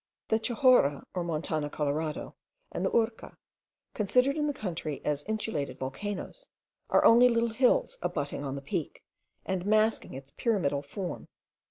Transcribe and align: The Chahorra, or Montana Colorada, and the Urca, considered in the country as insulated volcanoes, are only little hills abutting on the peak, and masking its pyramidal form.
The 0.29 0.39
Chahorra, 0.39 1.03
or 1.13 1.23
Montana 1.23 1.69
Colorada, 1.69 2.33
and 2.71 2.83
the 2.83 2.89
Urca, 2.89 3.35
considered 3.93 4.35
in 4.35 4.47
the 4.47 4.51
country 4.51 4.99
as 5.05 5.23
insulated 5.25 5.77
volcanoes, 5.77 6.47
are 6.89 7.05
only 7.05 7.29
little 7.29 7.49
hills 7.51 7.99
abutting 8.01 8.43
on 8.43 8.55
the 8.55 8.63
peak, 8.63 9.03
and 9.45 9.63
masking 9.63 10.15
its 10.15 10.31
pyramidal 10.31 10.81
form. 10.81 11.27